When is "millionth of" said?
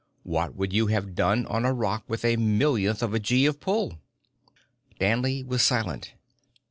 2.35-3.13